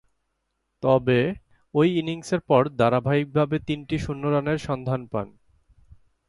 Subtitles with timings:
[0.83, 1.19] তবে,
[1.73, 5.27] ঐ ইনিংসের পর ধারাবাহিকভাবে তিনটি শূন্য রানের সন্ধান পান।